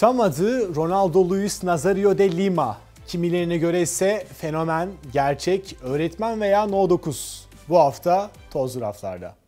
[0.00, 2.78] Tam adı Ronaldo Luis Nazario de Lima.
[3.06, 7.48] Kimilerine göre ise fenomen, gerçek, öğretmen veya No 9.
[7.68, 9.39] Bu hafta tozlu raflarda.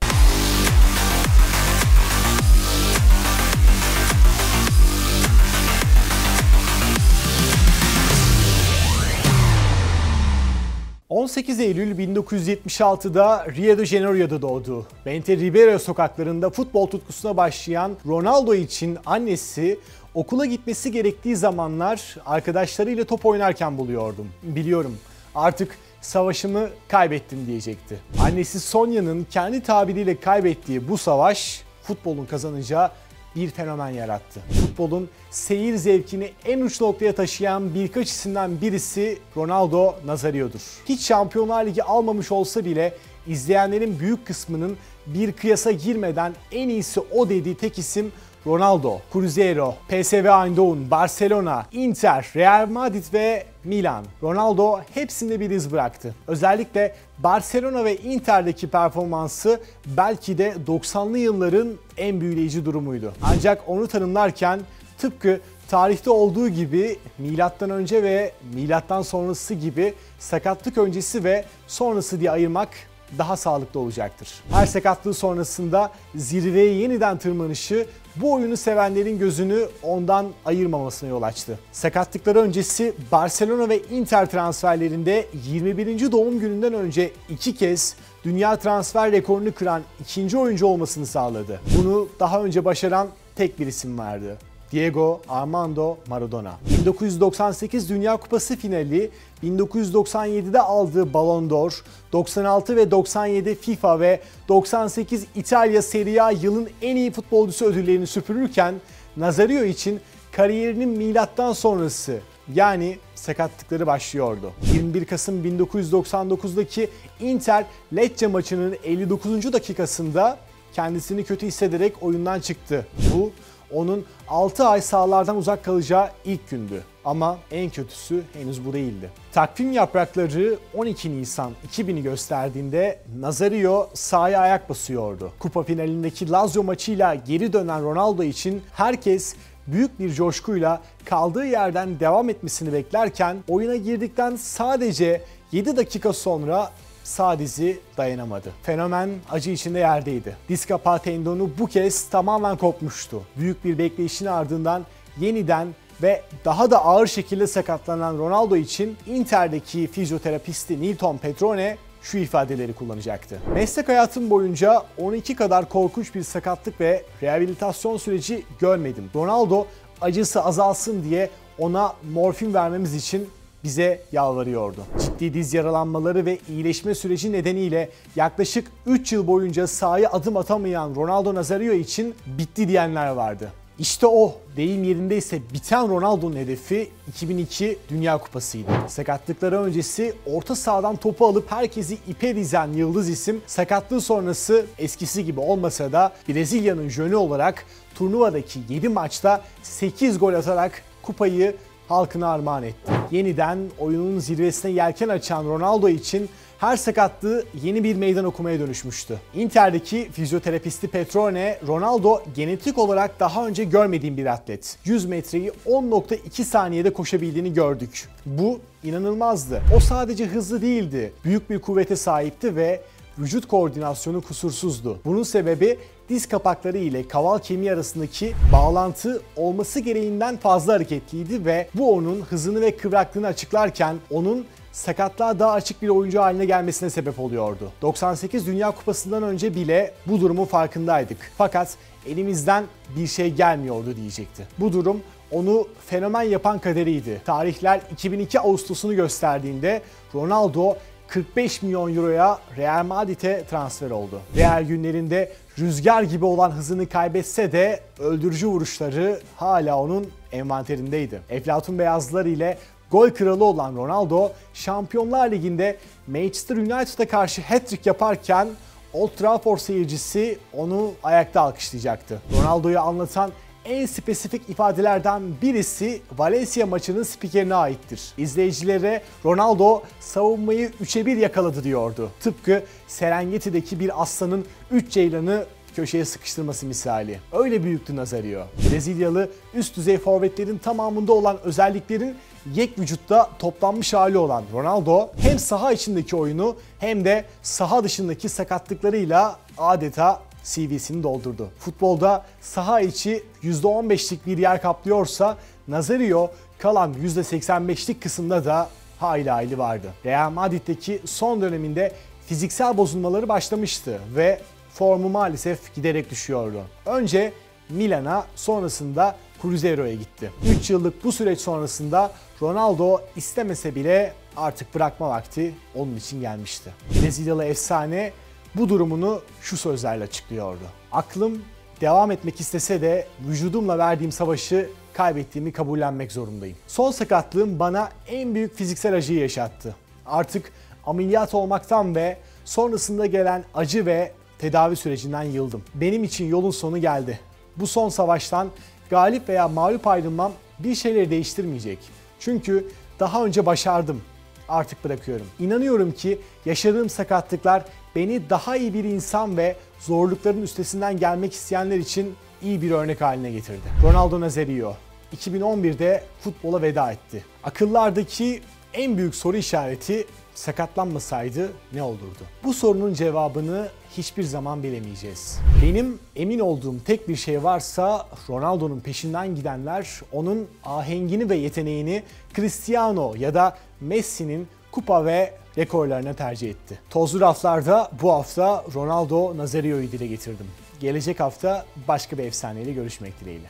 [11.32, 14.86] ...18 Eylül 1976'da Rio de Janeiro'da doğdu.
[15.06, 19.78] Bente Ribeiro sokaklarında futbol tutkusuna başlayan Ronaldo için annesi
[20.14, 24.28] okula gitmesi gerektiği zamanlar arkadaşlarıyla top oynarken buluyordum.
[24.42, 24.96] Biliyorum
[25.34, 27.98] artık savaşımı kaybettim diyecekti.
[28.20, 32.90] Annesi Sonya'nın kendi tabiriyle kaybettiği bu savaş futbolun kazanacağı
[33.36, 34.40] bir fenomen yarattı.
[34.60, 40.60] Futbolun seyir zevkini en uç noktaya taşıyan birkaç isimden birisi Ronaldo Nazario'dur.
[40.88, 42.94] Hiç Şampiyonlar Ligi almamış olsa bile
[43.26, 48.12] izleyenlerin büyük kısmının bir kıyasa girmeden en iyisi o dediği tek isim
[48.46, 54.04] Ronaldo, Cruzeiro, PSV Eindhoven, Barcelona, Inter, Real Madrid ve Milan.
[54.22, 56.14] Ronaldo hepsinde bir iz bıraktı.
[56.26, 63.12] Özellikle Barcelona ve Inter'deki performansı belki de 90'lı yılların en büyüleyici durumuydu.
[63.22, 64.60] Ancak onu tanımlarken
[64.98, 72.30] tıpkı tarihte olduğu gibi milattan önce ve milattan sonrası gibi sakatlık öncesi ve sonrası diye
[72.30, 72.68] ayırmak
[73.18, 74.28] daha sağlıklı olacaktır.
[74.50, 77.86] Her sakatlığı sonrasında zirveye yeniden tırmanışı
[78.16, 81.58] bu oyunu sevenlerin gözünü ondan ayırmamasına yol açtı.
[81.72, 86.12] Sakatlıkları öncesi Barcelona ve Inter transferlerinde 21.
[86.12, 91.60] doğum gününden önce iki kez dünya transfer rekorunu kıran ikinci oyuncu olmasını sağladı.
[91.78, 94.38] Bunu daha önce başaran tek bir isim vardı.
[94.72, 96.54] Diego Armando Maradona.
[96.78, 99.10] 1998 Dünya Kupası finali,
[99.44, 101.82] 1997'de aldığı Ballon d'Or,
[102.12, 108.74] 96 ve 97 FIFA ve 98 İtalya Serie A yılın en iyi futbolcusu ödüllerini süpürürken
[109.16, 110.00] Nazario için
[110.32, 112.20] kariyerinin milattan sonrası
[112.54, 114.52] yani sakatlıkları başlıyordu.
[114.74, 116.88] 21 Kasım 1999'daki
[117.20, 117.64] Inter
[117.96, 119.52] Lecce maçının 59.
[119.52, 120.38] dakikasında
[120.72, 122.86] kendisini kötü hissederek oyundan çıktı.
[123.14, 123.32] Bu
[123.74, 126.82] onun 6 ay sahalardan uzak kalacağı ilk gündü.
[127.04, 129.10] Ama en kötüsü henüz bu değildi.
[129.32, 135.32] Takvim yaprakları 12 Nisan 2000'i gösterdiğinde Nazario sahaya ayak basıyordu.
[135.38, 139.34] Kupa finalindeki Lazio maçıyla geri dönen Ronaldo için herkes
[139.66, 145.22] büyük bir coşkuyla kaldığı yerden devam etmesini beklerken oyuna girdikten sadece
[145.52, 146.70] 7 dakika sonra
[147.04, 148.52] sağ dizi dayanamadı.
[148.62, 150.36] Fenomen acı içinde yerdeydi.
[150.48, 153.22] Diz kapağı tendonu bu kez tamamen kopmuştu.
[153.36, 154.86] Büyük bir bekleyişin ardından
[155.20, 155.68] yeniden
[156.02, 163.38] ve daha da ağır şekilde sakatlanan Ronaldo için Inter'deki fizyoterapisti Nilton Petrone şu ifadeleri kullanacaktı.
[163.54, 169.10] Meslek hayatım boyunca 12 kadar korkunç bir sakatlık ve rehabilitasyon süreci görmedim.
[169.14, 169.66] Ronaldo
[170.00, 173.28] acısı azalsın diye ona morfin vermemiz için
[173.64, 174.84] bize yalvarıyordu.
[175.00, 181.34] Ciddi diz yaralanmaları ve iyileşme süreci nedeniyle yaklaşık 3 yıl boyunca sahaya adım atamayan Ronaldo
[181.34, 183.52] Nazario için bitti diyenler vardı.
[183.78, 188.70] İşte o deyim yerindeyse biten Ronaldo'nun hedefi 2002 Dünya Kupası'ydı.
[188.88, 195.40] Sakatlıkları öncesi orta sahadan topu alıp herkesi ipe dizen yıldız isim sakatlığı sonrası eskisi gibi
[195.40, 201.56] olmasa da Brezilya'nın jönü olarak turnuvadaki 7 maçta 8 gol atarak kupayı
[201.92, 202.92] halkına armağan etti.
[203.10, 209.18] Yeniden oyunun zirvesine yelken açan Ronaldo için her sakatlığı yeni bir meydan okumaya dönüşmüştü.
[209.34, 214.78] Inter'deki fizyoterapisti Petrone, Ronaldo genetik olarak daha önce görmediğim bir atlet.
[214.84, 218.08] 100 metreyi 10.2 saniyede koşabildiğini gördük.
[218.26, 219.62] Bu inanılmazdı.
[219.76, 222.80] O sadece hızlı değildi, büyük bir kuvvete sahipti ve
[223.18, 224.98] vücut koordinasyonu kusursuzdu.
[225.04, 225.78] Bunun sebebi
[226.08, 232.60] diz kapakları ile kaval kemiği arasındaki bağlantı olması gereğinden fazla hareketliydi ve bu onun hızını
[232.60, 237.72] ve kıvraklığını açıklarken onun sakatlığa daha açık bir oyuncu haline gelmesine sebep oluyordu.
[237.82, 241.32] 98 Dünya Kupası'ndan önce bile bu durumun farkındaydık.
[241.38, 242.64] Fakat elimizden
[242.96, 244.46] bir şey gelmiyordu diyecekti.
[244.58, 245.00] Bu durum
[245.30, 247.22] onu fenomen yapan kaderiydi.
[247.24, 249.82] Tarihler 2002 Ağustos'unu gösterdiğinde
[250.14, 250.76] Ronaldo
[251.12, 254.20] 45 milyon euroya Real Madrid'e transfer oldu.
[254.36, 261.20] Real günlerinde rüzgar gibi olan hızını kaybetse de öldürücü vuruşları hala onun envanterindeydi.
[261.30, 262.58] Eflatun beyazlar ile
[262.90, 265.76] gol kralı olan Ronaldo Şampiyonlar Ligi'nde
[266.06, 268.48] Manchester United'a karşı hat-trick yaparken
[268.92, 272.22] Old Trafford seyircisi onu ayakta alkışlayacaktı.
[272.40, 273.30] Ronaldo'yu anlatan
[273.64, 278.12] en spesifik ifadelerden birisi Valencia maçının spikerine aittir.
[278.18, 282.10] İzleyicilere Ronaldo savunmayı 3'e 1 yakaladı diyordu.
[282.20, 285.44] Tıpkı Serengeti'deki bir aslanın 3 ceylanı
[285.76, 287.20] köşeye sıkıştırması misali.
[287.32, 288.42] Öyle büyüktü Nazario.
[288.70, 292.16] Brezilyalı üst düzey forvetlerin tamamında olan özelliklerin
[292.54, 299.36] yek vücutta toplanmış hali olan Ronaldo hem saha içindeki oyunu hem de saha dışındaki sakatlıklarıyla
[299.58, 301.48] adeta CV'sini doldurdu.
[301.58, 305.36] Futbolda saha içi %15'lik bir yer kaplıyorsa
[305.68, 308.68] Nazario kalan %85'lik kısımda da
[308.98, 309.86] hayli hayli vardı.
[310.04, 311.92] Real Madrid'deki son döneminde
[312.26, 314.40] fiziksel bozulmaları başlamıştı ve
[314.74, 316.62] formu maalesef giderek düşüyordu.
[316.86, 317.32] Önce
[317.68, 320.30] Milan'a sonrasında Cruzeiro'ya gitti.
[320.60, 322.12] 3 yıllık bu süreç sonrasında
[322.42, 326.70] Ronaldo istemese bile artık bırakma vakti onun için gelmişti.
[327.02, 328.12] Brezilyalı efsane
[328.54, 330.64] bu durumunu şu sözlerle açıklıyordu.
[330.92, 331.42] Aklım
[331.80, 336.56] devam etmek istese de vücudumla verdiğim savaşı kaybettiğimi kabullenmek zorundayım.
[336.66, 339.76] Son sakatlığım bana en büyük fiziksel acıyı yaşattı.
[340.06, 340.52] Artık
[340.86, 345.62] ameliyat olmaktan ve sonrasında gelen acı ve tedavi sürecinden yıldım.
[345.74, 347.20] Benim için yolun sonu geldi.
[347.56, 348.48] Bu son savaştan
[348.90, 351.78] galip veya mağlup ayrılmam bir şeyleri değiştirmeyecek.
[352.20, 352.68] Çünkü
[353.00, 354.02] daha önce başardım.
[354.48, 355.26] Artık bırakıyorum.
[355.38, 357.64] İnanıyorum ki yaşadığım sakatlıklar
[357.96, 363.30] beni daha iyi bir insan ve zorlukların üstesinden gelmek isteyenler için iyi bir örnek haline
[363.30, 363.68] getirdi.
[363.82, 364.74] Ronaldo Nazario
[365.16, 367.24] 2011'de futbola veda etti.
[367.44, 368.40] Akıllardaki
[368.74, 372.22] en büyük soru işareti sakatlanmasaydı ne olurdu?
[372.44, 375.38] Bu sorunun cevabını hiçbir zaman bilemeyeceğiz.
[375.62, 382.02] Benim emin olduğum tek bir şey varsa Ronaldo'nun peşinden gidenler onun ahengini ve yeteneğini
[382.34, 386.78] Cristiano ya da Messi'nin kupa ve rekorlarına tercih etti.
[386.90, 390.46] Tozlu raflarda bu hafta Ronaldo Nazario'yu dile getirdim.
[390.80, 393.48] Gelecek hafta başka bir efsaneyle görüşmek dileğiyle.